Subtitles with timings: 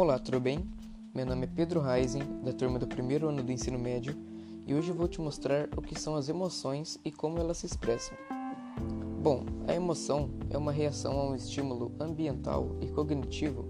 [0.00, 0.64] Olá, tudo bem?
[1.12, 4.16] Meu nome é Pedro Reisen, da turma do primeiro ano do ensino médio,
[4.64, 8.16] e hoje vou te mostrar o que são as emoções e como elas se expressam.
[9.20, 13.64] Bom, a emoção é uma reação a um estímulo ambiental e cognitivo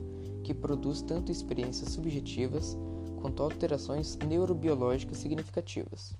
[0.45, 2.77] que produz tanto experiências subjetivas
[3.23, 6.15] quanto alterações neurobiológicas significativas.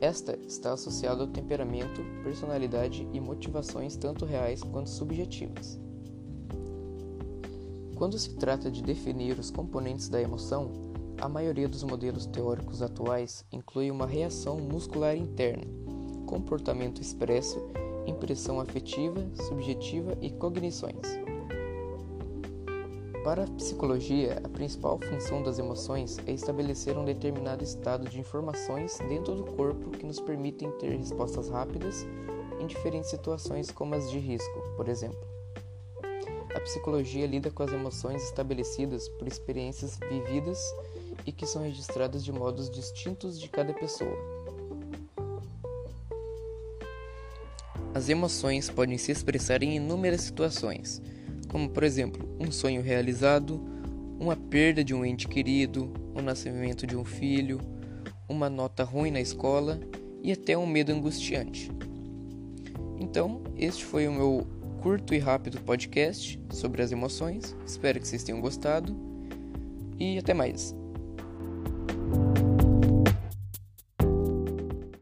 [0.00, 5.85] Esta está associada ao temperamento, personalidade e motivações tanto reais quanto subjetivas.
[7.96, 10.70] Quando se trata de definir os componentes da emoção,
[11.18, 15.64] a maioria dos modelos teóricos atuais inclui uma reação muscular interna,
[16.26, 17.58] comportamento expresso,
[18.06, 21.18] impressão afetiva, subjetiva e cognições.
[23.24, 28.98] Para a psicologia, a principal função das emoções é estabelecer um determinado estado de informações
[29.08, 32.06] dentro do corpo que nos permitem ter respostas rápidas
[32.60, 35.35] em diferentes situações, como as de risco, por exemplo.
[36.56, 40.58] A psicologia lida com as emoções estabelecidas por experiências vividas
[41.26, 44.16] e que são registradas de modos distintos de cada pessoa.
[47.94, 51.02] As emoções podem se expressar em inúmeras situações,
[51.46, 53.62] como por exemplo, um sonho realizado,
[54.18, 57.60] uma perda de um ente querido, o nascimento de um filho,
[58.26, 59.78] uma nota ruim na escola
[60.22, 61.70] e até um medo angustiante.
[62.98, 64.55] Então, este foi o meu
[64.86, 67.56] curto e rápido podcast sobre as emoções.
[67.66, 68.96] Espero que vocês tenham gostado
[69.98, 70.76] e até mais.